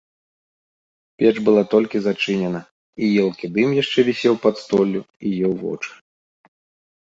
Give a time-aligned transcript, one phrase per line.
[1.23, 2.61] Печ была толькі зачынена,
[3.03, 5.91] і елкі дым яшчэ вісеў пад столлю і еў вочы.